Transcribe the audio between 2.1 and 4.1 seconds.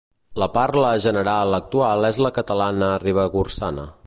és la catalana ribagorçana.